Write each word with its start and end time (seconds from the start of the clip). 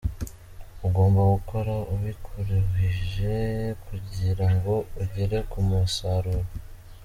Ugomba 0.87 1.21
gukora 1.33 1.73
ubikuruhije 1.93 3.35
kugira 3.85 4.45
ngo 4.53 4.73
ugere 5.03 5.37
ku 5.51 5.59
musaruro”. 5.67 6.51